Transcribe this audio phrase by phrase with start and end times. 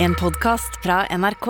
[0.00, 1.46] En podkast fra NRK.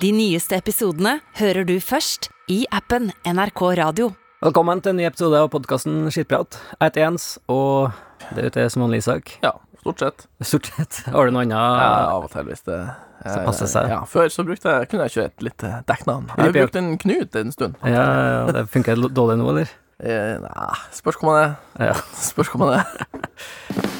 [0.00, 4.12] De nyeste episodene hører du først i appen NRK Radio.
[4.44, 6.54] Velkommen til en ny episode av podkasten Skittprat.
[6.76, 7.90] Jeg heter Jens, og
[8.36, 9.34] det ute er som vanlig Isak.
[9.42, 10.26] Ja, stort sett.
[10.46, 11.00] Stort sett.
[11.10, 11.58] Har du noe annet?
[11.58, 12.78] Ja, av og til hvis det
[13.26, 13.90] Så passer seg.
[13.90, 16.30] Ja, før så brukte jeg, kunne jeg et litt eh, dekknavn.
[16.36, 17.74] Jeg har brukt en Knut en stund.
[17.82, 19.74] Ja, ja, det funker dårlig nå, eller?
[19.98, 21.58] Eh, nei, spørs hvor man er.
[21.90, 21.98] Ja.
[22.30, 23.98] Spørs hvor man er.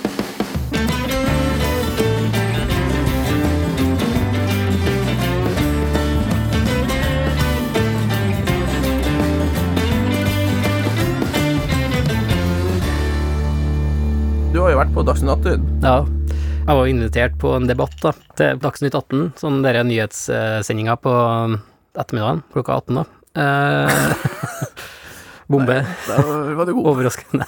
[14.50, 15.68] Du har jo vært på Dagsnytt 18.
[15.84, 15.98] ja.
[16.60, 21.12] Jeg var invitert på en debatt da, til Dagsnytt 18, sånn dere nyhetssendinga på
[21.98, 22.98] ettermiddagen klokka 18.
[23.00, 23.04] da.
[23.40, 24.74] Eh,
[25.50, 25.78] bombe.
[25.82, 26.18] Nei,
[26.58, 26.70] var.
[26.76, 27.46] Overraskende.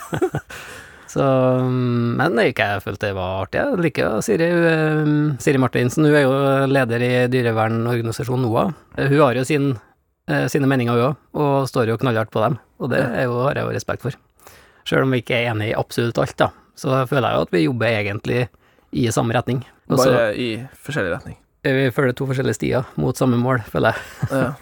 [1.12, 1.20] Så,
[1.68, 3.60] mm, men ikke jeg følte det var artig.
[3.60, 5.12] Jeg liker Siri, eh,
[5.44, 6.08] Siri Martinsen.
[6.08, 6.32] Hun er jo
[6.72, 8.72] leder i dyrevernorganisasjonen NOAH.
[8.96, 9.68] Eh, Hun har jo sin,
[10.32, 12.56] eh, sine meninger, hun òg, og står jo knallhardt på dem.
[12.80, 14.16] Og det er jo, har jeg jo respekt for.
[14.88, 17.54] Selv om vi ikke er enige i absolutt alt, da, så føler jeg jo at
[17.54, 18.40] vi jobber egentlig
[18.92, 19.62] i samme retning.
[19.88, 20.48] Også, Bare i
[20.84, 21.36] forskjellig retning.
[21.62, 24.30] vi følger to forskjellige stier mot samme mål, føler jeg.
[24.30, 24.48] Ja.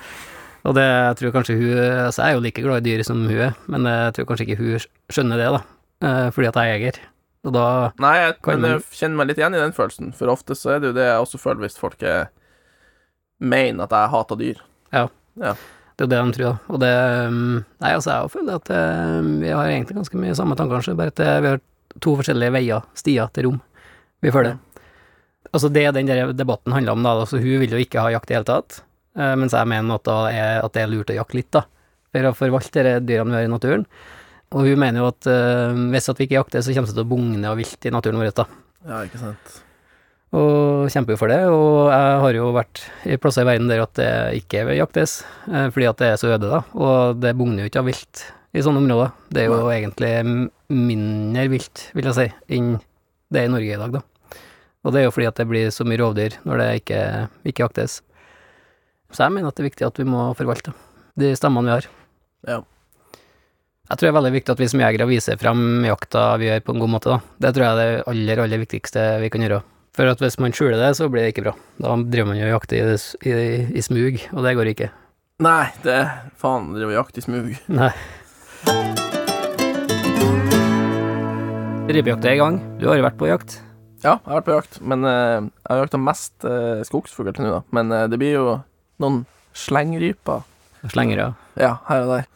[0.68, 3.22] Og det jeg tror kanskje hun Altså, jeg er jo like glad i dyr som
[3.24, 5.62] hun er, men jeg tror kanskje ikke hun skjønner det, da.
[6.04, 7.00] Eh, Fordi at jeg er jeger.
[7.48, 7.64] Og da
[8.02, 10.74] Nei, jeg, Kan men jeg kjenner meg litt igjen i den følelsen, for ofte så
[10.74, 12.28] er det jo det jeg også føler hvis folk er,
[13.40, 14.60] mener at jeg hater dyr.
[14.92, 15.06] Ja
[15.40, 16.52] Det er jo det de tror, da.
[16.68, 16.92] Og det
[17.32, 20.96] mm, Nei, altså, jeg føler at eh, vi har egentlig ganske mye samme tanker, kanskje,
[20.98, 21.64] bare at eh, vi har
[21.98, 23.58] to forskjellige veier, stier, til rom
[24.20, 24.58] vi følger.
[25.50, 28.28] Altså, det den der debatten handler om, da, altså, hun vil jo ikke ha jakt
[28.28, 28.82] i det hele tatt,
[29.18, 31.64] eh, mens jeg mener at, er, at det er lurt å jakte litt, da,
[32.12, 33.86] for å forvalte de dyrene vi har i naturen.
[34.50, 37.04] Og hun mener jo at uh, hvis at vi ikke jakter, så kommer det til
[37.04, 38.46] å bugne av vilt i naturen vår, da.
[38.82, 39.60] Ja, ikke sant.
[40.34, 41.38] og kjemper jo for det.
[41.54, 44.10] Og jeg har jo vært i plasser i verden der at det
[44.40, 46.60] ikke jaktes, eh, fordi at det er så øde, da.
[46.74, 49.12] Og det bugner jo ikke av vilt i sånne områder.
[49.30, 50.12] Det er jo egentlig
[50.70, 52.72] mindre vilt, vil jeg si, enn
[53.30, 54.40] det er i Norge i dag, da.
[54.80, 57.00] Og det er jo fordi at det blir så mye rovdyr når det ikke,
[57.52, 58.00] ikke jaktes.
[59.10, 60.72] Så jeg mener at det er viktig at vi må forvalte
[61.20, 61.88] de stemmene vi har.
[62.48, 62.60] Ja.
[63.90, 66.62] Jeg tror det er veldig viktig at vi som jegere viser frem jakta vi gjør
[66.64, 67.36] på en god måte, da.
[67.42, 69.60] Det tror jeg er det aller, aller viktigste vi kan gjøre.
[69.98, 71.54] For at hvis man skjuler det, så blir det ikke bra.
[71.82, 73.34] Da driver man jo og jakter i, i,
[73.74, 74.90] i smug, og det går ikke.
[75.42, 75.98] Nei, det
[76.38, 77.50] Faen, driver jakt i smug.
[77.72, 77.90] Nei.
[81.90, 82.60] Rypejakta er i gang.
[82.78, 83.56] Du har jo vært på jakt.
[84.00, 87.44] Ja, jeg har vært på jakt, men uh, jeg har jakta mest uh, skogsfugl til
[87.44, 87.60] nå, da.
[87.76, 88.44] Men uh, det blir jo
[89.02, 89.24] noen
[89.56, 90.44] slengryper.
[90.88, 91.32] Slengere.
[91.60, 92.28] Ja, her og der.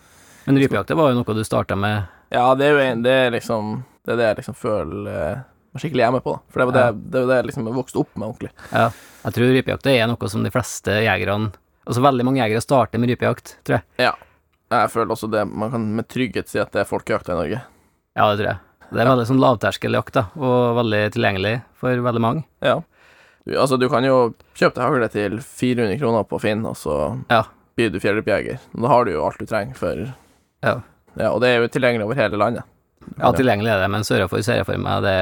[0.45, 3.31] Men rypejakta var jo noe du starta med Ja, det er jo en, det er
[3.33, 6.53] liksom Det er det jeg liksom føler meg skikkelig hjemme på, da.
[6.53, 6.93] For det var det, Ja.
[6.93, 8.51] det, var det jeg liksom vokste opp med ordentlig.
[8.71, 8.85] Ja.
[9.25, 13.11] Jeg tror rypejakta er noe som de fleste jegerne Altså veldig mange jegere starter med
[13.13, 14.13] rypejakt, tror jeg.
[14.83, 17.61] Jeg føler også det Man kan med trygghet si at det er folkejakta i Norge.
[18.15, 18.59] Ja, det tror jeg.
[18.95, 22.45] Det er veldig sånn lavterskeljakt, da, og veldig tilgjengelig for veldig mange.
[22.63, 22.77] Ja.
[23.45, 26.99] Du, altså, du kan jo kjøpe deg hagle til 400 kroner på Finn, og så
[27.31, 27.43] Ja.
[27.77, 28.61] blir du fjellrypejeger.
[28.77, 29.95] Da har du jo alt du trenger for
[30.63, 30.81] Ja.
[31.17, 32.65] Ja, og det er jo tilgjengelig over hele landet.
[33.21, 35.15] Ja, tilgjengelig er det, men sørafor ser jeg for meg det,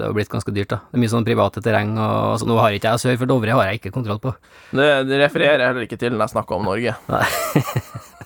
[0.00, 0.78] det har blitt ganske dyrt, da.
[0.90, 3.54] Det er mye sånn private terreng, og altså, nå har ikke jeg sør for Dovre,
[3.54, 4.32] har jeg ikke kontroll på.
[4.74, 6.96] Det, det refererer jeg heller ikke til når jeg snakker om Norge.
[7.08, 7.24] Nei.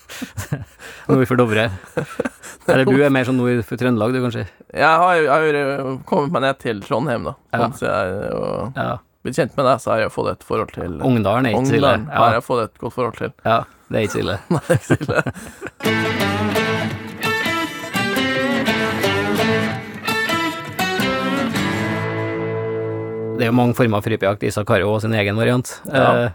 [1.08, 1.66] Nord for Dovre.
[2.70, 4.44] Eller du er mer sånn nord for Trøndelag, du, kanskje?
[4.70, 7.34] Jeg har jo, jeg har kommet meg ned til Trondheim, da.
[7.56, 7.69] Ja.
[7.82, 8.88] Jeg og Ja.
[9.26, 11.78] blitt kjent med deg, så har jeg fått et forhold til Ungdalen er ikke så
[11.80, 11.92] ille.
[12.06, 12.19] Ja.
[12.22, 13.34] har jeg fått et godt forhold til.
[13.44, 14.38] ja, det er ikke så ille.
[14.54, 16.58] Nei, det er ikke så ille.
[23.42, 24.44] Det er jo mange former for rypejakt.
[24.47, 25.72] Isak har jo også sin egen variant.
[25.91, 26.04] Ja.
[26.28, 26.30] Eh,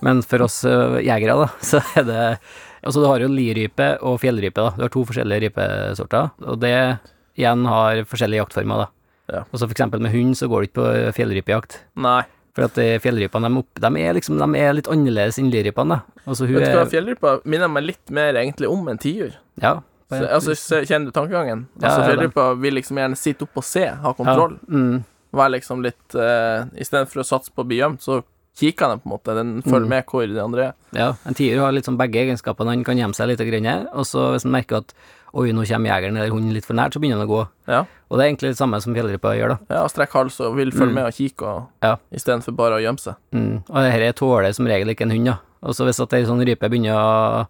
[0.00, 2.22] Men for oss eh, jegere, da, så er det
[2.78, 4.70] Altså, du har jo lirype og fjellrype, da.
[4.78, 6.72] Du har to forskjellige rypesorter, og det
[7.36, 8.86] igjen har forskjellige jaktformer, da.
[9.34, 9.40] Ja.
[9.50, 11.74] Og så for eksempel med hund, så går du ikke på fjellrypejakt.
[12.00, 12.22] Nei.
[12.56, 16.22] For at eh, fjellrypene, de, de er liksom De er litt annerledes enn lirypene, da.
[16.24, 19.34] Altså, Vet du hva, fjellrypa minner meg litt mer egentlig om en tiur.
[19.60, 19.74] Ja.
[20.08, 20.54] Så, altså,
[20.88, 21.66] kjenner du tankegangen?
[21.76, 24.54] Ja, Altså, ja, fjellrypa vil liksom gjerne sitte oppe og se, ha kontroll.
[24.62, 25.02] Ja, mm,
[25.32, 28.22] Være liksom litt uh, Istedenfor å satse på å bli gjemt, så
[28.58, 29.34] kikker den på en måte.
[29.36, 29.88] Den følger Mm.
[29.88, 30.74] med hvor de andre er.
[30.92, 31.12] ja.
[31.26, 32.70] En tier har liksom begge egenskapene.
[32.74, 33.40] Han kan gjemme seg litt,
[33.94, 34.94] og så hvis han merker at
[35.34, 37.48] oi, nå kommer jegeren eller hunden litt for nært, så begynner han å gå.
[37.68, 37.84] Ja.
[38.10, 39.58] Og det er egentlig det samme som fjellrypa gjør, da.
[39.76, 40.94] Ja, strekk hals og vil følge Mm.
[40.94, 41.96] med og kikke, og, Ja.
[42.12, 43.14] istedenfor bare å gjemme seg.
[43.32, 43.62] Mm.
[43.68, 45.38] Og dette tåler som regel ikke en hund, da.
[45.62, 47.46] Og så hvis at ei sånn rype begynner å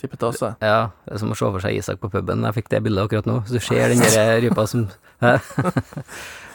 [0.00, 0.56] Tippetasse.
[0.62, 2.40] Ja, det er som å se for seg Isak på puben.
[2.42, 3.42] Jeg fikk det bildet akkurat nå.
[3.46, 4.88] Så du ser den der rypa som?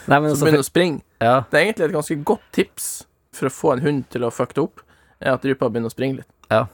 [0.08, 1.02] Nei, men Så altså begynner å springe.
[1.22, 1.36] Ja.
[1.52, 2.90] Det er egentlig et ganske godt tips
[3.34, 4.82] for å få en hund til å fucke det opp,
[5.22, 6.32] er at rypa begynner å springe litt.
[6.52, 6.66] Ja,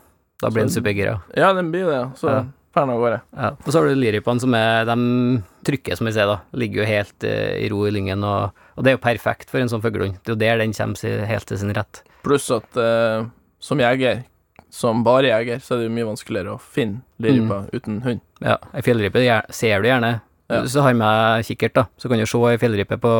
[0.41, 1.21] Da blir den Så- supergira.
[1.37, 2.45] Ja, den blir det, så Ja.
[2.73, 3.21] fer den av gårde.
[3.37, 3.49] Ja.
[3.51, 6.39] Og så har du lirypene som er De trykker, som vi ser, da.
[6.53, 9.59] Ligger jo helt uh, i ro i lyngen, og, og det er jo perfekt for
[9.59, 10.17] en sånn fuglehund.
[10.23, 12.01] Det er jo der den kommer helt til sin rett.
[12.23, 13.29] Pluss at uh,
[13.59, 14.23] som jeger,
[14.71, 18.21] som bare jeger, så er det jo mye vanskeligere å finne lirypa uten hund.
[18.41, 19.21] Ja, ei fjellrype
[19.53, 20.21] ser du gjerne.
[20.51, 20.61] Ja.
[20.67, 23.13] Du har med kikkert, da, så kan du se ei fjellrype på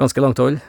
[0.00, 0.60] ganske langt hold.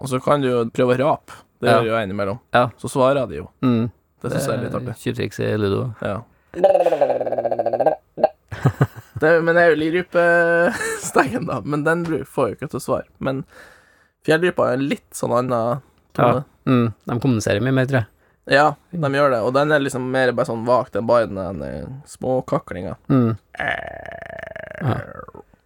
[0.00, 1.32] Og så kan du jo prøve å rape.
[1.60, 1.78] Det Ja.
[1.80, 2.38] gjør jo jeg innimellom.
[2.52, 2.68] Ja.
[2.78, 3.48] Så svarer de jo.
[3.62, 3.90] Mm.
[4.22, 4.94] Det syns jeg er litt artig.
[5.02, 5.94] Tjuvtriks i ludo.
[6.02, 6.22] Ja.
[9.20, 11.60] Det, men det er jo lirypestegen, da.
[11.64, 13.06] Men den får jo ikke til å svare.
[13.22, 13.44] Men
[14.26, 15.80] fjellrypa er en litt sånn annen
[16.16, 16.42] tone.
[16.68, 16.86] Mm.
[17.06, 18.08] De kommuniserer mye mer, tror jeg.
[18.50, 18.74] Ja.
[18.90, 19.40] de gjør det.
[19.40, 22.96] Og den er liksom mer bare sånn vagt enn Biden, den der småkaklinga.
[23.08, 23.36] Mm.
[23.58, 24.98] Ja.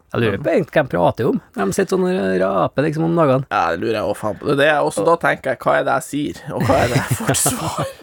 [0.08, 1.40] Jeg lurer på egentlig hva de prater om.
[1.58, 3.48] De sitter sånn og raper liksom om dagene.
[3.52, 4.54] Ja, det lurer jeg òg faen på.
[4.56, 7.00] Det er også da tenker jeg, hva er det jeg sier, og hva er det
[7.02, 7.90] jeg får svar?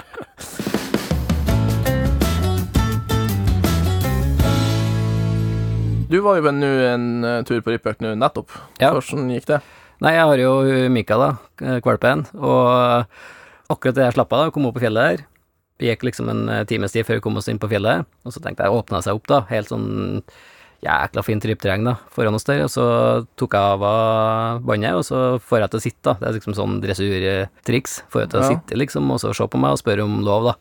[6.05, 8.53] Du var jo nå en eh, tur på Rippøk nå nettopp.
[8.77, 8.91] Ja.
[8.93, 9.57] Hvordan gikk det?
[10.05, 10.51] Nei, jeg har jo
[10.93, 11.29] Mika, da,
[11.83, 13.07] valpen, og
[13.69, 15.25] akkurat da jeg slapp av, kom opp på fjellet der.
[15.79, 18.31] Det gikk liksom en eh, times tid før vi kom oss inn på fjellet, og
[18.35, 20.21] så tenkte jeg åpna seg opp, da, helt sånn
[20.85, 22.83] jækla fint rypterreng da, foran oss der, og så
[23.39, 26.13] tok jeg av av båndet, og så får jeg til å sitte, da.
[26.19, 27.95] Det er liksom sånn dressurtriks.
[28.13, 28.49] Får jeg til å Ja.
[28.53, 30.53] sitte, liksom, og så se på meg og spørre om lov, da,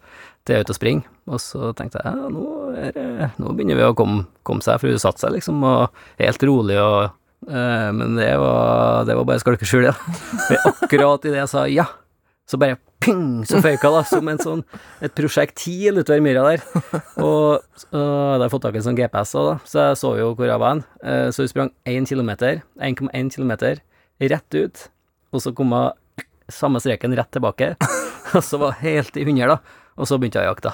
[0.46, 1.04] til jeg er ute og springer.
[1.28, 2.44] Og så tenkte jeg, ja, nå,
[2.76, 6.42] er nå begynner vi å komme, komme seg, for hun satte seg, liksom, og helt
[6.42, 7.10] rolig og
[7.48, 9.92] øh, men det var, det var bare skalkeskjul, ja.
[10.48, 11.84] For akkurat idet jeg sa ja,
[12.46, 14.62] så bare ping, så føyka da, som en sånn,
[15.04, 16.64] et prosjektil utover myra der.
[17.20, 20.30] Og så hadde jeg fått tak i en sånn GPS da, så jeg så jo
[20.36, 20.82] hvor jeg var hen.
[21.04, 23.80] Eh, Så vi sprang 1 kilometer, 1,1 kilometer,
[24.20, 24.84] rett ut,
[25.32, 27.74] og så kom jeg samme streken rett tilbake,
[28.36, 29.58] og så var jeg helt i hundre, da,
[29.96, 30.72] og så begynte jeg å jakte.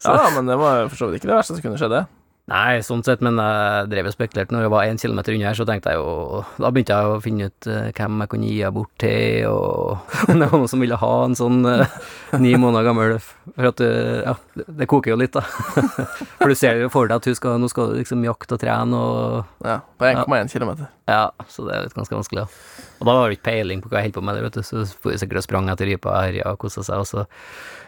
[0.00, 2.06] Så- Ja, men det var for så vidt ikke det verste som kunne skje, det.
[2.46, 5.56] Nei, sånn sett, men jeg drev og spekulerte når jeg var én kilometer unna her,
[5.58, 8.60] så tenkte jeg jo Da begynte jeg å finne ut eh, hvem jeg kunne gi
[8.60, 11.96] henne bort til, og om det var noen som ville ha en sånn eh,
[12.38, 13.88] ni måneder gammel For at du...
[14.22, 15.42] Ja, det, koker jo litt, da.
[16.38, 18.62] For du ser jo for deg at hun skal, nå skal du liksom jakte og
[18.62, 20.92] trene og Ja, på 1,1 kilometer.
[21.10, 22.86] Ja, så det er litt ganske vanskelig, da.
[23.00, 24.62] Og da var det ikke peiling på hva jeg holdt på med, der, vet du,
[24.66, 27.26] så får jeg sikkert sprang etter rypa og herja og kosa seg, og så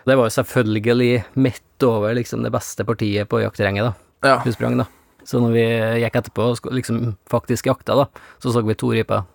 [0.03, 1.15] Det var jo selvfølgelig
[1.47, 4.39] midt over liksom det beste partiet på jaktterrenget, da Ja.
[4.45, 4.87] Hun sprang, da.
[5.29, 5.65] Så når vi
[6.03, 8.07] gikk etterpå og liksom faktisk jakta, da,
[8.43, 9.27] så så vi to ryper.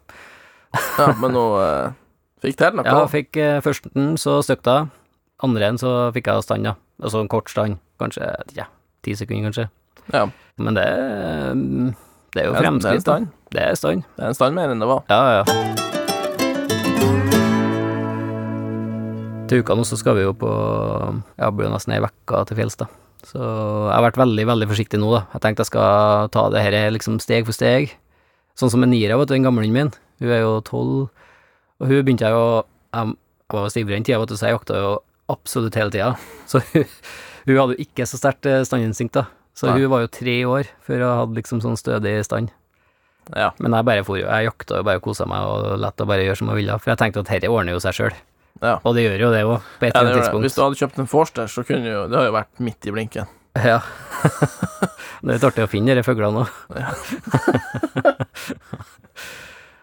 [0.97, 1.91] ja, men nå eh,
[2.41, 2.85] fikk til noe.
[2.87, 4.77] Ja, fikk eh, førsten, så støkk da.
[5.43, 6.75] Andre en så fikk jeg stand, da.
[7.03, 7.77] Altså en kort stand.
[8.01, 8.25] Kanskje
[8.57, 8.65] ja,
[9.05, 9.69] ti sekunder, kanskje.
[10.13, 10.27] ja.
[10.57, 10.85] Men det
[12.33, 13.05] Det er jo fremskritt.
[13.05, 13.27] det.
[13.53, 14.03] Det er stand.
[14.17, 15.03] Det er en stand mer enn det var.
[15.09, 15.43] Ja, ja.
[19.49, 20.49] Til uka nå så skal vi jo på
[21.37, 22.87] Ja, blir jo nesten ei uke til fjells, da.
[23.23, 25.23] Så jeg har vært veldig, veldig forsiktig nå, da.
[25.35, 27.93] Jeg tenkte jeg skal ta det her liksom steg for steg.
[28.59, 29.91] Sånn som Nira, vet du, den gamlingen min.
[30.21, 30.97] Hun er jo tolv,
[31.79, 32.45] og hun begynte jeg jo
[32.93, 33.15] Jeg
[33.53, 34.89] jeg var stivrere den tida, vet du, så jeg jakta jo
[35.31, 36.09] absolutt hele tida.
[36.49, 36.85] Så hun,
[37.45, 39.27] hun hadde jo ikke så sterkt eh, standinstinkt, da.
[39.53, 39.83] Så Nei.
[39.83, 42.49] hun var jo tre år før hun hadde liksom sånn stødig stand.
[43.37, 43.51] Ja.
[43.61, 46.09] Men jeg bare for jo, jeg jakta jo bare og kosa meg og lett henne
[46.09, 48.17] bare gjøre som jeg ville, for jeg tenkte at dette ordner jo seg sjøl.
[48.61, 48.77] Ja.
[48.83, 50.45] Og det gjør jo det òg, på et Ja, annet tidspunkt.
[50.45, 52.93] Hvis du hadde kjøpt en Forster, så kunne jo Det har jo vært midt i
[52.93, 53.31] blinken.
[53.57, 53.79] Ja.
[55.21, 56.49] det er litt artig å finne de fuglene òg.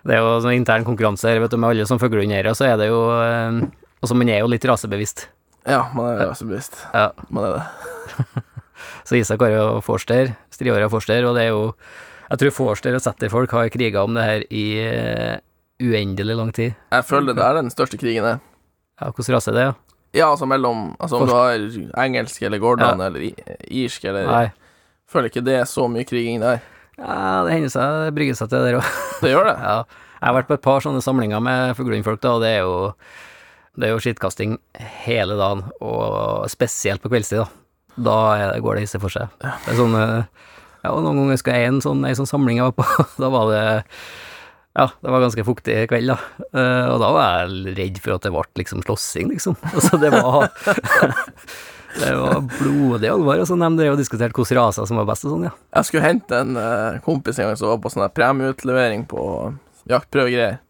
[0.06, 2.76] det er jo sånn intern konkurranse her, vet du, med alle som og så er
[2.80, 3.60] det jo eh,
[4.00, 5.26] Altså, man er jo litt rasebevisst.
[5.68, 6.78] Ja, man er rasebevisst.
[6.94, 7.10] Ja.
[7.28, 8.44] Man er det.
[9.04, 11.74] Så Isak har jo Forster, striåra Forster, og det er jo
[12.30, 15.36] Jeg tror Forster og setterfolk har kriga om det her i eh,
[15.80, 16.76] uendelig lang tid.
[16.94, 18.40] Jeg føler det er den største krigen her.
[19.00, 19.76] Ja, hvordan rase er det, ja?
[20.10, 21.54] Ja, altså mellom Altså om du har
[22.02, 23.22] engelsk eller Gordon eller
[23.70, 24.46] irsk eller Nei.
[25.10, 26.60] Føler ikke det er så mye kriging der.
[26.98, 28.92] Ja, det hender seg det brygger seg til det der òg.
[29.22, 29.56] Det gjør det.
[29.70, 30.06] Ja.
[30.20, 32.74] Jeg har vært på et par sånne samlinger med fuglehundfolk, da, og det er jo
[33.80, 34.58] Det er jo skittkasting
[35.06, 37.46] hele dagen, og spesielt på kveldstid, da.
[37.96, 38.16] Da
[38.60, 39.30] går det, det hisse for seg.
[39.40, 40.50] Det er sånn eh,
[40.84, 43.32] Ja, og noen ganger husker jeg en sånn, en sånn samling jeg var på, da
[43.32, 43.64] var det
[44.78, 46.16] ja, det var ganske fuktig kveld, da.
[46.54, 49.54] Uh, og da var jeg redd for at det ble liksom slåssing, liksom.
[49.74, 50.50] Altså, det var
[51.90, 53.40] Det var blodig alvor.
[53.42, 55.52] Og så de drev og diskuterte hvilke raser som var best og sånn, ja.
[55.74, 59.20] Jeg skulle hente en uh, kompis en gang som var på sånn premieutlevering på
[59.90, 60.60] jaktprøvegreier.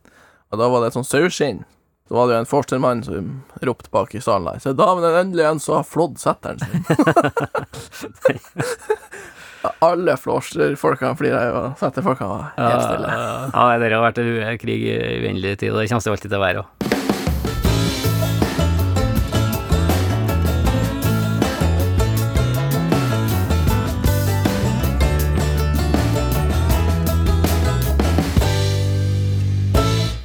[0.51, 1.61] Og da var det et sånt saueskinn.
[2.09, 3.25] Så var det jo en Forstermann som
[3.69, 4.59] ropte bak i salen der.
[4.65, 6.83] Så var det endelig en som har flådd setteren sin.
[9.61, 13.11] Alle flåsfolka flirer jo, så etter folka helt stille.
[13.13, 16.41] Ja, ja det har vært krig i uendelig tid, og det kommer det alltid til
[16.41, 16.91] å være òg.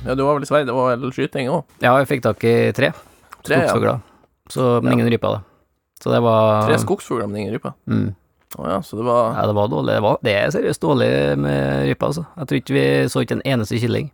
[0.06, 1.64] Ja, du var vel i Sverige, det var vel skyting òg?
[1.82, 2.94] Ja, jeg fikk tak i tre.
[3.44, 3.98] tre Skogsfugler.
[3.98, 4.28] Ja.
[4.54, 5.42] Så, men ingen ryper, da.
[6.00, 7.74] Så det var Tre skogsfugler, men ingen ryper?
[7.90, 8.14] Mm.
[8.56, 9.94] Å ja, så det var Ja, det var dårlig.
[9.94, 11.10] Det, var, det er seriøst dårlig
[11.44, 12.26] med rype, altså.
[12.40, 14.12] Jeg tror ikke vi så ikke en eneste kylling.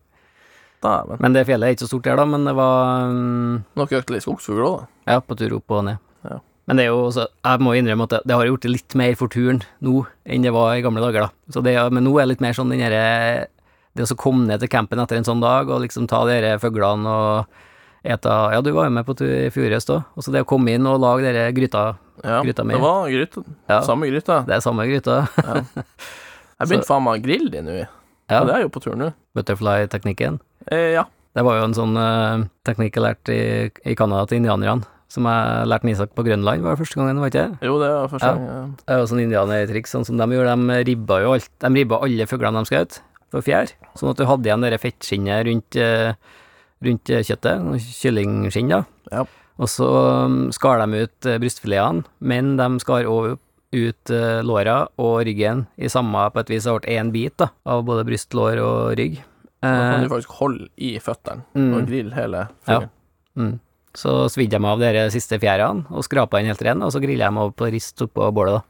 [0.82, 1.20] Dæven.
[1.22, 3.60] Men det fjellet er ikke så stort her, da, men det var um...
[3.78, 5.14] Dere jakter litt skogsfugl òg, da?
[5.14, 6.02] Ja, på tur opp og ned.
[6.26, 6.40] Ja.
[6.70, 8.96] Men det er jo også, jeg må innrømme at det, det har gjort det litt
[8.98, 11.54] mer for turen nå enn det var i gamle dager, da.
[11.54, 13.50] Så det, men nå er det litt mer sånn den derre
[13.98, 16.62] Det å komme ned til campen etter en sånn dag og liksom ta de her
[16.64, 17.60] fuglene og
[18.08, 20.06] eta Ja, du var jo med på tur i fjor høst òg.
[20.16, 22.74] Og så det å komme inn og lage dere gryta Ja, Gryta mi.
[22.76, 23.44] det var gryta.
[23.70, 23.82] Ja.
[23.82, 24.44] Samme gryta.
[24.46, 25.16] Det er samme gryta.
[26.62, 27.76] Jeg begynte faen meg å grille de nå,
[28.32, 28.44] Ja.
[28.46, 29.12] det er jo på tur nå.
[29.36, 30.40] Butterfly-teknikken.
[30.72, 31.06] Eh, ja.
[31.34, 33.44] Det var jo en sånn uh, teknikk jeg lærte i,
[33.88, 37.32] i Canada til indianerne, som jeg lærte Isak på Grønland, var det første gangen, var
[37.32, 37.68] ikke det?
[37.70, 38.34] Jo, det var første Ja.
[38.36, 38.46] gang.
[38.52, 38.66] ja.
[38.86, 40.58] Det er jo sånn indianertriks, sånn som de gjorde.
[40.68, 41.50] De ribba jo alt.
[41.64, 43.00] De ribba alle fuglene de skjøt,
[43.32, 46.14] for fjær, sånn at du hadde igjen det fettskinnet rundt, eh,
[46.84, 48.84] rundt kjøttet, kyllingskinn, da.
[49.12, 49.26] Ja.
[49.62, 49.88] Og så
[50.26, 53.36] um, skar de ut eh, brystfiletene, men de skar òg
[53.72, 56.66] ut eh, låra og ryggen i samme på et vis.
[56.66, 59.20] Det ble én bit da, av både bryst, lår og rygg.
[59.62, 61.74] Da kan Eh, du faktisk holde i føttene Mm.
[61.78, 62.80] og grille hele Ja.
[63.38, 63.60] mm.
[63.94, 67.30] Så svidde de av de siste fjærene og skrapa den helt ren, og så grilla
[67.30, 68.54] de over på rist oppå bålet.
[68.58, 68.62] da.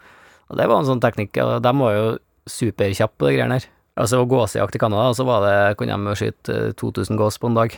[0.51, 2.17] Og det var en sånn teknikk, og de var jo
[2.49, 3.65] superkjappe på de greiene her.
[4.01, 7.55] Altså gåsejakt i Canada, så var det, kunne de skyte eh, 2000 gås på en
[7.55, 7.77] dag.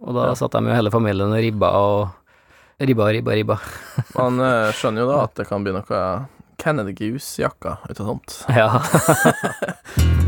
[0.00, 0.34] Og da Ja.
[0.34, 2.08] satt de jo hele familien og ribba og
[2.78, 3.60] ribba ribba ribba.
[4.14, 6.00] Man eh, skjønner jo da at det kan bli noe
[6.60, 8.44] Kennedy Goose-jakka ut av sånt.
[8.52, 8.68] Ja.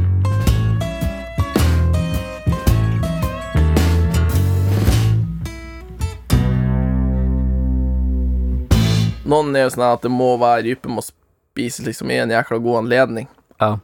[9.28, 12.56] Noen er jo sånn at det må være rype må spises liksom i en jækla
[12.64, 13.26] god anledning.
[13.60, 13.74] Ja.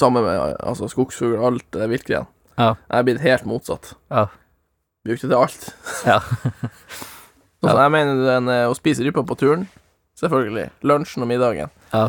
[0.00, 2.24] Sammen med altså, skogsfugl og alt det viltgreiene.
[2.56, 2.70] Ja.
[2.88, 3.92] Jeg er blitt helt motsatt.
[4.08, 4.30] Ja.
[5.04, 5.68] Brukte det til alt.
[6.08, 6.22] Ja.
[7.70, 9.66] Som jeg mener den, eh, å spise rype på turen,
[10.20, 10.68] selvfølgelig.
[10.88, 11.72] Lunsjen og middagen.
[11.92, 12.08] Ja.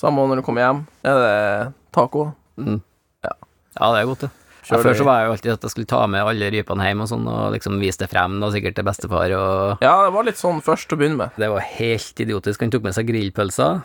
[0.00, 0.84] Samme når du kommer hjem.
[1.04, 2.30] Er det taco?
[2.60, 2.80] Mm.
[3.26, 3.34] Ja.
[3.76, 4.30] ja, det er godt, det.
[4.70, 7.00] Ja, før så var jeg jo alltid at jeg skulle ta med alle rypene hjem
[7.02, 10.28] og sånn, og liksom vise det frem, da, sikkert til bestefar og Ja, det var
[10.28, 11.38] litt sånn først å begynne med.
[11.40, 12.62] Det var helt idiotisk.
[12.62, 13.80] Han tok med seg grillpølser,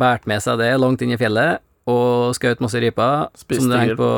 [0.00, 1.60] bært med seg det langt inn i fjellet,
[1.90, 2.78] og skjøt masse
[3.38, 4.08] Spiste som det hengte på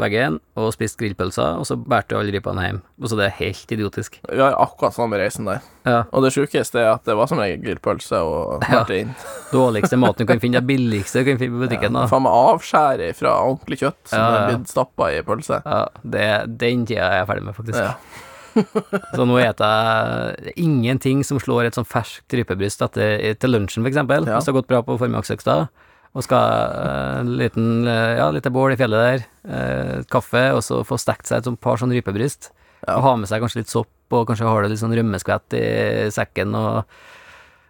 [0.00, 2.78] veggen, og spiste grillpølser, og så bærte alle ripene hjem.
[3.00, 4.16] Og så det er helt idiotisk.
[4.30, 5.60] Vi har akkurat samme reisen der.
[5.88, 5.98] Ja.
[6.12, 8.80] Og det sjukeste er at det var som regel grillpølse og Ja.
[8.80, 9.12] martin.
[9.52, 12.32] Dårligste maten du kan finne, det billigste du kan finne på butikken, Ja, Faen meg
[12.32, 14.40] avskjæret fra ordentlig kjøtt som Ja, ja.
[14.40, 15.60] er blitt stappa i pølse.
[15.64, 16.26] Ja, det,
[16.60, 17.78] den tida er jeg ferdig med, faktisk.
[17.78, 17.94] Ja.
[19.14, 24.26] Så nå spiser jeg ingenting som slår et sånn ferskt rypebryst etter, til lunsjen, eksempel,
[24.26, 24.36] Ja.
[24.38, 25.68] hvis det har gått bra på formiddagsøkta,
[26.10, 26.42] og skal
[26.74, 30.98] eh, en liten, eh, ja, lite bål i fjellet der, eh, kaffe, og så få
[30.98, 32.50] stekt seg et sånt par sånn rypebryst,
[32.88, 36.10] og ha med seg kanskje litt sopp, og kanskje har det litt sånn rømmeskvett i
[36.10, 36.82] sekken, og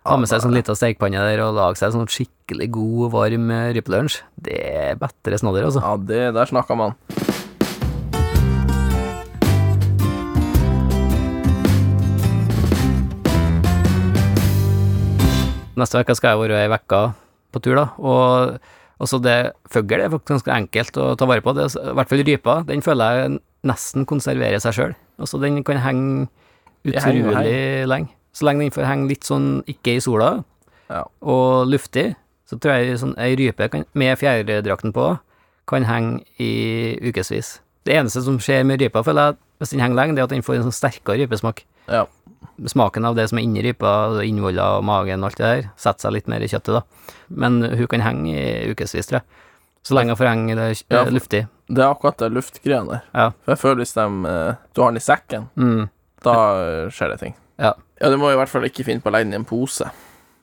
[0.09, 3.71] ha med seg sånn lita stekepanne der, og lage seg sånn skikkelig god, varm eh,
[3.77, 4.23] rypelunsj.
[4.41, 5.85] Det er bedre snadder, altså.
[5.85, 6.97] Ja, det der snakka man.
[15.81, 17.20] Neste uke skal jeg være ei uke
[17.53, 18.59] på tur, da, og
[19.01, 19.37] også det
[19.73, 21.55] fugl er faktisk ganske enkelt å ta vare på.
[21.57, 23.39] Det, I hvert fall rypa, den føler jeg
[23.71, 24.95] nesten konserverer seg sjøl.
[25.21, 26.29] Altså, den kan henge
[26.85, 28.13] utrolig lenge.
[28.33, 30.45] Så lenge den får henge litt sånn ikke i sola,
[30.91, 31.05] Ja.
[31.23, 32.15] og luftig,
[32.47, 35.19] så tror jeg sånn ei rype kan, med fjærdrakten på
[35.71, 37.61] kan henge i ukevis.
[37.87, 40.31] Det eneste som skjer med rypa, føler jeg, hvis den henger lenge, det er at
[40.35, 42.07] den får en sånn sterkere rypesmak Ja.
[42.67, 45.71] Smaken av det som er inni rypa, altså innvoller og magen og alt det der,
[45.77, 46.83] setter seg litt mer i kjøttet, da.
[47.31, 49.25] Men hun kan henge i ukevis, tror jeg.
[49.83, 51.47] Så lenge hun får henge det Ja, eh, luftig.
[51.71, 53.03] Det er akkurat det luftgreia der.
[53.15, 53.31] Ja.
[53.45, 55.89] For jeg føler hvis de, eh, du har den i sekken, Mm.
[56.23, 57.35] da eh, skjer det ting.
[57.59, 57.73] Ja.
[58.01, 59.91] Ja, du må i hvert fall ikke finne på å legge den i en pose.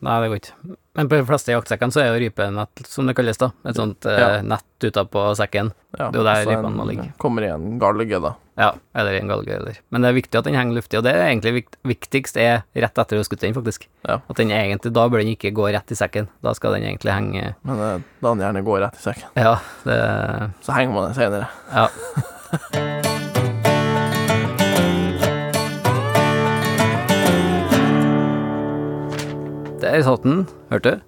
[0.02, 0.78] Nei, det går ikke.
[0.96, 3.52] Men på de fleste jaktsekkene så er jo rypenett, som det kalles, da.
[3.66, 4.42] Et sånt Ja.
[4.42, 5.72] nett utapå sekken.
[5.98, 7.14] Ja, Det er jo der rypene må ligge.
[7.18, 8.36] Kommer i en galge, da.
[8.58, 11.04] Ja, eller i en galge, eller Men det er viktig at den henger luftig, og
[11.06, 13.86] det er egentlig vikt, viktigst er rett etter du har skutt den, faktisk.
[14.02, 14.18] Ja.
[14.26, 16.26] At den egentlig, da bør den ikke gå rett i sekken.
[16.42, 19.30] Da skal den egentlig henge Men eh, da den gjerne går rett i sekken.
[19.38, 20.00] Ja, det
[20.66, 21.46] Så henger man den senere.
[21.70, 21.88] Ja.
[29.86, 31.02] Der satt den, hørte du?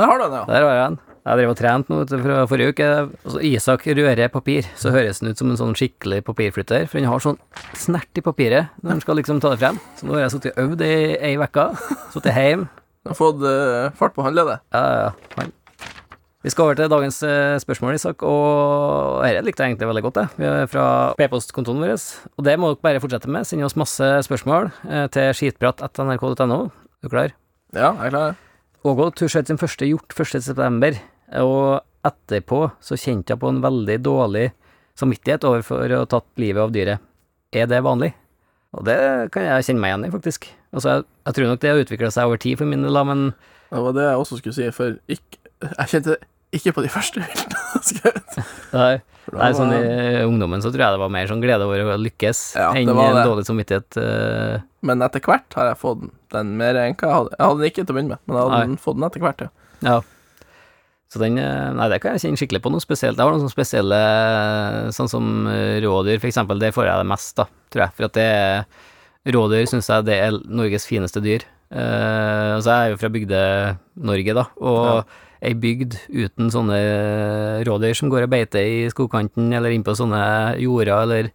[0.00, 0.44] Der har du den, ja.
[0.48, 1.13] Der har jeg den.
[1.24, 2.86] Jeg drev og trente nå fra forrige uke.
[3.24, 7.08] Altså, Isak rører papir, så høres den ut som en sånn skikkelig papirflytter, for han
[7.08, 7.38] har sånn
[7.80, 9.78] snert i papiret når han skal liksom ta det frem.
[9.96, 10.94] Så nå har jeg sittet og øvd i
[11.30, 11.64] ei uke,
[12.12, 12.68] sittet hjemme.
[13.04, 14.60] Du har fått uh, fart på håndleddet.
[14.76, 15.12] Ja, ja, ja.
[15.40, 15.52] Han-
[16.44, 20.18] Vi skal over til dagens eh, spørsmål, Isak, og dette likte jeg egentlig veldig godt,
[20.18, 20.24] det.
[20.36, 20.84] Vi er fra
[21.16, 21.94] p-postkontoen vår,
[22.36, 23.46] og det må dere bare fortsette med.
[23.48, 26.58] Send oss masse spørsmål eh, til skitprat.nrk.no.
[26.68, 27.32] Er du klar?
[27.72, 28.36] Ja, jeg er klar.
[28.84, 31.00] Ågot skjøt sin første hjort 1.9.,
[31.40, 34.50] og etterpå så kjente jeg på en veldig dårlig
[34.98, 37.06] samvittighet overfor å ha tatt livet av dyret.
[37.54, 38.12] Er det vanlig?
[38.74, 38.98] Og det
[39.34, 40.46] kan jeg kjenne meg igjen i, faktisk.
[40.74, 43.26] Altså, jeg, jeg tror nok det har utvikla seg over tid for min del, men
[43.70, 46.16] Det var det jeg også skulle si, for ikke, jeg kjente
[46.54, 48.40] ikke på de første bildene jeg skrev.
[48.74, 48.94] Nei,
[49.34, 52.42] nei, sånn i ungdommen så tror jeg det var mer sånn glede over å lykkes
[52.58, 53.98] Ja, enn en dårlig samvittighet.
[53.98, 54.62] Uh...
[54.86, 56.04] Men etter hvert har jeg fått
[56.34, 57.36] den mer enn hva jeg hadde.
[57.38, 58.82] Jeg hadde den ikke til å begynne med, men jeg hadde Nei.
[58.84, 59.50] fått den etter hvert, ja.
[59.86, 59.96] ja.
[61.14, 63.14] Så den eh, Nei, det kan jeg kjenne skikkelig på noe spesielt.
[63.14, 64.00] Jeg har noen sånne spesielle
[64.96, 66.58] Sånn som eh, rådyr, for eksempel.
[66.58, 67.96] Det får jeg det mest, da, tror jeg.
[67.98, 68.66] For at det er
[69.24, 71.46] Rådyr syns jeg det er Norges fineste dyr.
[71.72, 76.76] Uh, altså, jeg er jo fra Bygde-Norge, da, og ei bygd uten sånne
[77.66, 80.20] rådyr som går og beiter i skogkanten, eller inn på sånne
[80.60, 81.30] jorder, eller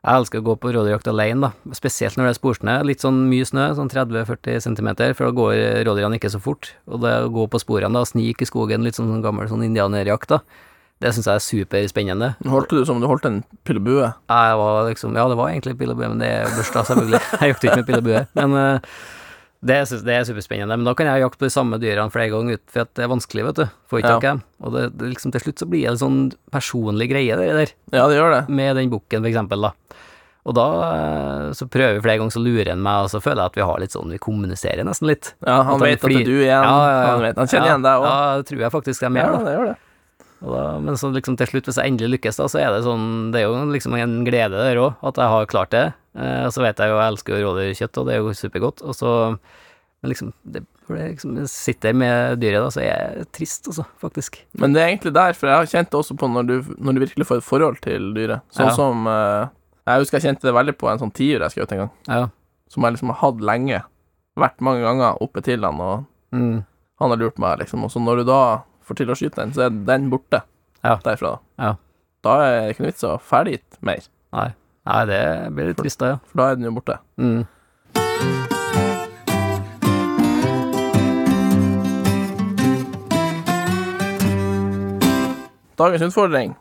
[0.00, 2.76] Jeg elsker å gå på rådyrjakt alene, da, spesielt når det er sporsnø.
[2.88, 5.52] Litt sånn mye snø, sånn 30-40 cm, for da går
[5.90, 6.70] rådyrene ikke så fort.
[6.88, 9.50] Og det å gå på sporene da, og snike i skogen, litt sånn, sånn gammel
[9.50, 10.40] sånn indianerjakt, da,
[11.04, 12.32] det syns jeg er superspennende.
[12.48, 13.38] Holdt du som om du holdt en
[13.68, 14.08] pillebue?
[14.08, 17.20] Jeg var liksom Ja, det var egentlig pillebue, men det er børsta, selvfølgelig.
[17.40, 18.24] Jeg jakter ikke med pillebue.
[18.36, 18.98] Men eh,
[19.60, 19.76] det,
[20.06, 20.76] det er superspennende.
[20.78, 23.04] Men da kan jeg jakte på de samme dyrene flere ganger ut, for at det
[23.04, 23.64] er vanskelig, vet du.
[23.92, 24.14] Får ikke Ja.
[24.20, 24.42] tak dem.
[24.64, 26.20] Og det, det liksom til slutt så blir det en sånn
[26.54, 28.42] personlig greie, det der Ja, det gjør det.
[28.48, 29.72] med den bukken, for eksempel, da.
[30.48, 33.42] Og da eh, så prøver vi flere ganger, så lurer han meg, og så føler
[33.44, 35.34] jeg at vi har litt sånn, vi kommuniserer nesten litt.
[35.44, 36.48] Ja, han han vet at det er du igjen.
[36.64, 37.10] Ja, ja, ja.
[37.12, 38.08] Han, vet, han kjenner ja, igjen deg òg.
[38.08, 39.76] Ja, det tror jeg faktisk de Ja, gjør, Ja, det gjør det.
[40.40, 40.78] Da.
[40.80, 43.42] Men så liksom til slutt, hvis jeg endelig lykkes, da, så er det sånn, det
[43.42, 45.84] er jo liksom en glede der òg, at jeg har klart det.
[46.16, 48.94] Eh, og så vet jeg jo, jeg elsker rådyrkjøtt, og det er jo supergodt, og
[48.98, 49.38] så
[50.02, 53.84] Men liksom, det, når jeg liksom sitter med dyret, da, så er jeg trist, altså,
[54.00, 54.38] faktisk.
[54.56, 56.94] Men det er egentlig der, for jeg har kjent det også på når du, når
[56.96, 58.40] du virkelig får et forhold til dyret.
[58.50, 58.74] Sånn Ja.
[58.74, 59.48] som eh,
[59.86, 62.28] Jeg husker jeg kjente det veldig på en sånn tiur jeg skjøt en gang, Ja.
[62.68, 63.82] som jeg liksom har hatt lenge.
[64.38, 66.64] Vært mange ganger oppe til han, og Mm.
[66.98, 67.84] han har lurt meg, liksom.
[67.84, 70.42] Og så når du da får til å skyte den, så er den borte
[70.82, 70.96] Ja.
[70.96, 71.40] derfra.
[71.58, 71.74] Ja.
[72.22, 74.00] Da er det ikke noe vits å ferdig mer,
[74.32, 74.54] Nei.
[74.88, 76.20] Nei, det blir litt trist, da, ja.
[76.24, 76.96] for da er den jo borte.
[77.20, 77.44] Mm.
[85.80, 86.56] Dagens utfordring.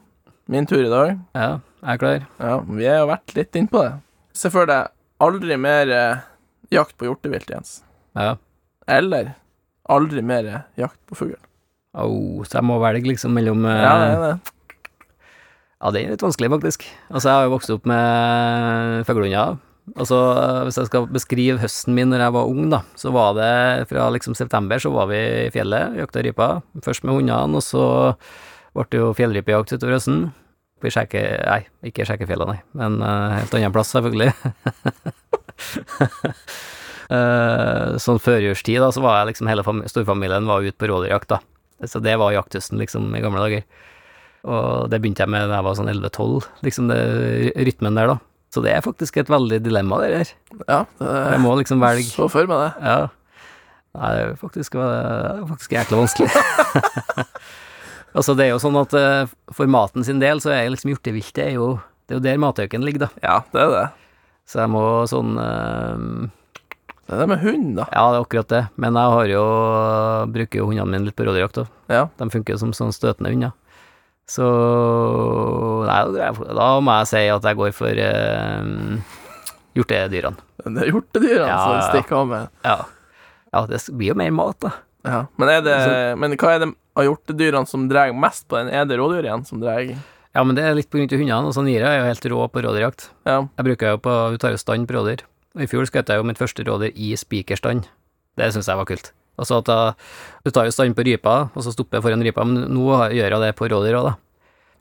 [0.51, 1.15] Min tur i dag.
[1.36, 1.49] Ja,
[1.84, 2.27] jeg er klar.
[2.39, 3.95] Ja, vi har jo vært litt innpå det.
[4.36, 4.91] Se for deg
[5.23, 6.21] aldri mer eh,
[6.75, 7.82] jakt på hjortevilt, Jens.
[8.19, 8.38] Ja.
[8.88, 9.34] Eller
[9.91, 11.38] aldri mer eh, jakt på fugl.
[11.95, 14.55] Oh, så jeg må velge liksom mellom eh, Ja, det er det.
[15.80, 16.84] Ja, det er litt vanskelig, faktisk.
[17.08, 19.60] Altså, jeg har jo vokst opp med fuglehunder.
[19.96, 20.18] Altså,
[20.68, 24.10] hvis jeg skal beskrive høsten min når jeg var ung, da, så var det fra
[24.13, 26.50] liksom september så var vi i fjellet, jakta rypa.
[26.86, 27.86] Først med hundene, og så
[28.76, 30.30] ble det jo fjellrypejakt utover høsten.
[30.80, 31.24] På Skjekke...
[31.48, 34.32] Nei, ikke Skjekkefjella, nei, men uh, helt annen plass, selvfølgelig.
[37.12, 41.88] uh, sånn førjulstid, da, så var jeg liksom hele storfamilien var ute på rådyrjakt, da.
[41.88, 43.68] Så det var jakthøsten, liksom, i gamle dager.
[44.47, 46.99] Og det begynte jeg med da jeg var sånn 11-12, liksom det
[47.67, 48.17] rytmen der, da.
[48.49, 50.30] Så det er faktisk et veldig dilemma, det der.
[50.63, 52.71] Ja, det Jeg må liksom velge Så for meg det.
[52.88, 53.10] Ja.
[53.99, 56.30] Nei, det er faktisk, det er faktisk jækla vanskelig.
[58.17, 61.43] altså, det er jo sånn at eh, for maten sin del, så er liksom hjorteviltet
[61.45, 61.69] er jo
[62.08, 63.10] Det er jo der matauken ligger, da.
[63.21, 63.88] Ja, det er det.
[64.49, 66.06] Så jeg må sånn eh,
[67.06, 67.89] Det er det med hund, da.
[67.93, 68.63] Ja, det er akkurat det.
[68.82, 69.45] Men jeg har jo
[70.38, 71.65] bruker jo hundene mine litt på rådyrjakt.
[71.89, 72.08] Ja.
[72.17, 73.54] De funker som sånn støtende hunder.
[74.30, 74.46] Så
[75.89, 79.00] Nei, da- må jeg si at jeg går for eh,
[79.78, 80.38] hjortedyrene.
[80.60, 82.48] Det er hjortedyrene Ja, som stikker av med.
[82.68, 82.78] Ja.
[83.54, 84.72] ja, det blir jo mer mat, da.
[85.08, 85.20] Ja.
[85.39, 85.76] Men, det,
[86.20, 88.70] men hva er det av hjortedyrene som drar mest på den?
[88.76, 89.82] Er det rådyr igjen som drar?
[90.36, 91.50] Ja, men det er litt på grunn av hundene.
[91.50, 93.08] Altså, Nira er jo helt rå på rådyrjakt.
[93.26, 93.39] Ja.
[93.58, 95.24] Jeg bruker jo på Hun tar jo stand på rådyr.
[95.58, 97.88] I fjor skjøt jeg jo mitt første rådyr i spikerstand.
[98.38, 99.10] Det syns jeg var kult.
[99.39, 99.95] Altså at jeg,
[100.45, 103.32] Du tar jo stand på rypa, og så stopper jeg foran rypa, men nå gjør
[103.34, 104.15] jeg det på rådyr òg, da.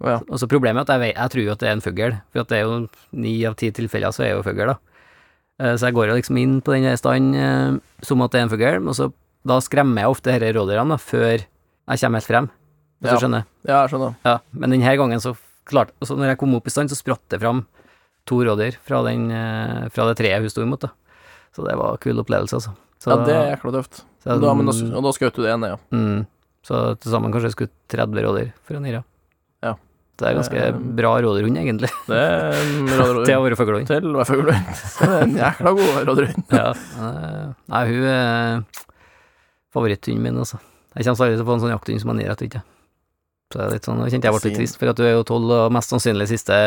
[0.05, 0.19] Ja.
[0.31, 2.13] Og så Problemet er at jeg, vet, jeg tror jo at det er en fugl,
[2.33, 2.77] for at det er jo
[3.19, 4.77] ni av ti tilfeller så er jo fugl, da.
[5.59, 8.47] Eh, Så jeg går jo liksom inn på den standen eh, som at det er
[8.47, 9.09] en fugl, og så
[9.49, 12.51] da skremmer jeg ofte disse rådyrene før jeg kommer helt frem,
[13.01, 13.15] hvis Ja.
[13.17, 13.45] du skjønner.
[13.67, 14.15] ja, jeg skjønner.
[14.25, 15.35] Ja, men denne gangen så
[15.67, 17.67] klart, altså når jeg kom opp i stand, så spratt det fram
[18.27, 20.91] to rådyr fra, den, eh, fra det treet hun sto imot, da.
[21.57, 22.75] Så det var en kul opplevelse, altså.
[23.01, 24.03] Så, Ja, det er jækla tøft.
[24.29, 25.79] Så, Da, men da, og da skjøt du det ene, ja.
[25.95, 26.19] mm,
[26.69, 29.01] så til sammen kanskje jeg skulle 30 rådyr for en ira.
[29.65, 29.73] Ja.
[30.19, 33.27] Det er ganske det, bra rådyrhund, egentlig, Det er en rådyrhund.
[33.29, 33.87] til å være fuglehund.
[33.89, 34.73] Til å være fuglehund.
[34.93, 36.49] Så det er en jækla god rådyrhund.
[36.59, 36.67] Ja.
[36.75, 38.65] eh, Nei, hun er
[39.75, 40.59] favoritthunden min, altså.
[40.97, 42.65] Jeg kommer aldri til å få en sånn jakthund som en ira, tror jeg.
[43.49, 45.15] Så det er litt sånn, nå kjente jeg ble litt trist, for at du er
[45.15, 46.59] jo tolv og mest sannsynlig siste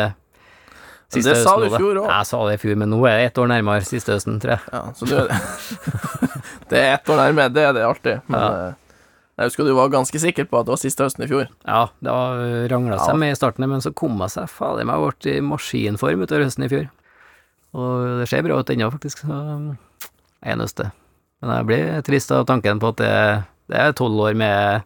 [1.12, 2.06] Siste det sa du i høsten, fjor òg.
[2.08, 4.54] Jeg sa det i fjor, men nå er jeg ett år nærmere siste høsten, tror
[4.54, 4.62] jeg.
[4.72, 6.21] Ja, så du er Det
[6.80, 8.20] er ett år nærme, det er det alltid.
[8.28, 8.68] Men Ja.
[8.68, 8.74] eh,
[9.38, 11.48] jeg husker du var ganske sikker på at det var siste høsten i fjor.
[11.66, 13.16] Ja, det rangla seg Ja.
[13.16, 16.64] med i starten, men så kom jeg seg fader meg bort i maskinform utover høsten
[16.64, 16.88] i fjor.
[17.74, 19.20] Og det ser bra ut ennå, faktisk.
[19.24, 19.28] Så
[20.44, 20.90] jeg er nøste.
[21.42, 24.82] Men jeg blir trist av tanken på at det, det er tolv år med,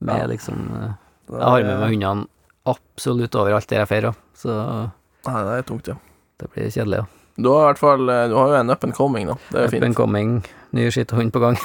[0.00, 0.26] med Ja.
[0.26, 0.92] liksom eh,
[1.30, 2.26] Jeg har med meg hundene
[2.66, 4.90] absolutt overalt der jeg feirer, så
[5.26, 5.94] Nei, det er tungt, ja.
[6.38, 6.98] det blir kjedelig.
[6.98, 7.06] Ja.
[7.36, 9.34] Du har i hvert fall eh, Du har jo en up and coming, da.
[9.52, 9.96] Det er jo Up and fint.
[9.98, 10.30] coming,
[10.72, 11.58] ny skitthund på gang.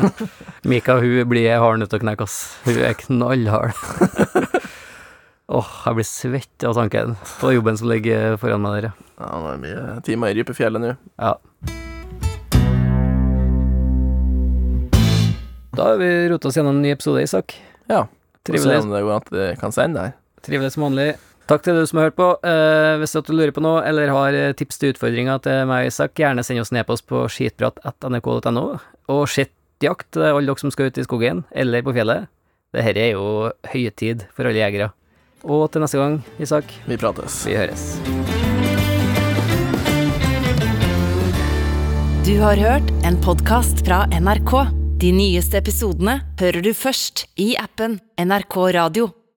[0.70, 2.36] Mika, hun blir hard nødt til å knekke, ass.
[2.66, 3.74] Hun er knallhard.
[5.50, 9.08] Åh, jeg blir svett av tanken på jobben som ligger foran meg der, ja.
[9.20, 10.92] Ja, det er mye timer i Rypefjellet nå.
[11.18, 11.34] ja.
[15.74, 17.54] Da har vi rota oss gjennom en ny episode, Isak.
[17.88, 18.04] Ja.
[18.46, 18.62] Trivelig.
[18.80, 20.14] se om det går an at det kan sende her.
[20.44, 21.12] trivelig som vanlig.
[21.48, 22.28] Takk til du som har hørt på.
[22.46, 25.90] Eh, hvis du lurer på noe, eller har eh, tips til utfordringer til meg og
[25.90, 28.64] Isak, gjerne send oss en e-post på skitprat.nrk.no.
[29.10, 32.28] Og skittjakt til alle dere som skal ut i skogen, eller på fjellet.
[32.70, 34.92] Dette er jo høytid for alle jegere.
[35.42, 37.42] Og til neste gang, Isak, Vi prates.
[37.48, 37.96] vi høres.
[42.26, 44.52] Du har hørt en podkast fra NRK.
[45.00, 49.08] De nyeste episodene hører du først i appen NRK Radio.